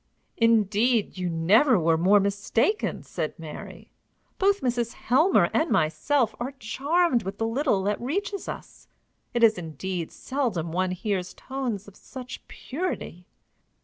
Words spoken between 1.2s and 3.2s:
never were more mistaken,"